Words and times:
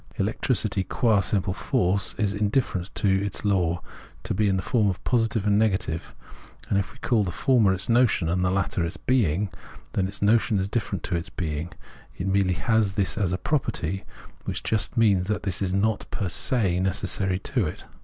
Electricity 0.15 0.83
qua 0.83 1.19
simple 1.21 1.53
force 1.53 2.15
is 2.17 2.33
indifferent 2.33 2.89
to 2.95 3.23
its 3.23 3.45
law— 3.45 3.83
to 4.23 4.33
be 4.33 4.47
in 4.47 4.55
the 4.55 4.63
form 4.63 4.89
of 4.89 5.03
positive 5.03 5.45
and 5.45 5.59
negative; 5.59 6.15
and 6.69 6.79
if 6.79 6.91
we 6.91 6.97
call 7.03 7.23
the 7.23 7.29
former 7.29 7.71
its 7.71 7.87
notion 7.87 8.27
and 8.27 8.43
the 8.43 8.49
latter 8.49 8.83
its 8.83 8.97
being, 8.97 9.51
then 9.93 10.07
its 10.07 10.19
notion 10.19 10.57
is 10.57 10.65
indifferent 10.65 11.03
to 11.03 11.15
its 11.15 11.29
being; 11.29 11.71
it 12.17 12.25
merely 12.25 12.55
has 12.55 12.95
this 12.95 13.15
as 13.15 13.31
a 13.31 13.37
property, 13.37 14.03
which 14.45 14.63
just 14.63 14.97
means 14.97 15.27
that 15.27 15.43
this 15.43 15.61
is 15.61 15.71
not 15.71 16.09
per 16.09 16.27
se 16.29 16.79
necessary 16.79 17.37
to 17.37 17.67
it. 17.67 17.85